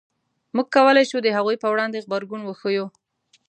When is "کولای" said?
0.75-1.05